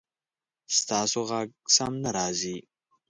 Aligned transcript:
ستاسو 0.77 1.19
غږ 1.29 1.49
سم 1.75 1.93
نه 2.03 2.09
راځي 2.17 2.57